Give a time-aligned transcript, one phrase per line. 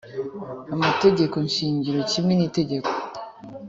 [0.75, 2.89] amategeko shingiro kimwe n’itegeko